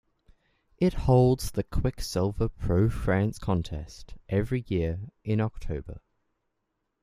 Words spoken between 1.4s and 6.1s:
the Quiksilver Pro France contest every year in October.